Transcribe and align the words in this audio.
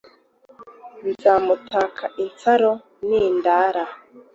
Nzamutuka 1.09 2.05
insaro 2.23 2.71
n'indira 3.07 3.85